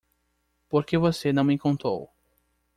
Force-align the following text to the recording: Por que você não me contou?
Por 0.67 0.83
que 0.83 0.97
você 0.97 1.31
não 1.31 1.43
me 1.43 1.59
contou? 1.59 2.11